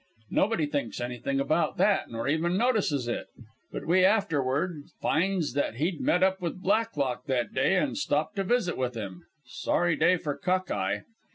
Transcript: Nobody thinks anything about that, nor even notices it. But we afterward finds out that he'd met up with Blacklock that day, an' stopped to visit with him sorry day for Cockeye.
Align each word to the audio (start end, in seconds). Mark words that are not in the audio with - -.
Nobody 0.31 0.65
thinks 0.65 0.99
anything 0.99 1.39
about 1.39 1.77
that, 1.77 2.09
nor 2.09 2.27
even 2.27 2.57
notices 2.57 3.07
it. 3.07 3.27
But 3.71 3.85
we 3.85 4.03
afterward 4.03 4.85
finds 4.99 5.55
out 5.55 5.61
that 5.61 5.75
he'd 5.75 6.01
met 6.01 6.23
up 6.23 6.41
with 6.41 6.59
Blacklock 6.63 7.27
that 7.27 7.53
day, 7.53 7.75
an' 7.75 7.93
stopped 7.93 8.37
to 8.37 8.43
visit 8.43 8.77
with 8.77 8.95
him 8.95 9.27
sorry 9.45 9.95
day 9.95 10.17
for 10.17 10.35
Cockeye. 10.35 11.01